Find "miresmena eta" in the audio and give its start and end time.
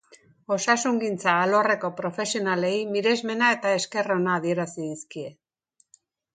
2.95-3.77